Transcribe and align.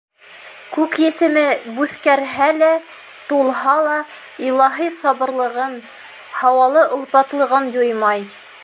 Күк 0.75 0.95
есеме 1.01 1.43
бүҫкәрһә 1.75 2.47
лә, 2.61 2.69
тулһа 3.27 3.77
ла 3.89 3.99
илаһи 4.49 4.89
сабырлығын, 4.99 5.79
һауалы 6.41 6.89
олпатлылығын 6.99 7.75
юймай. 7.81 8.29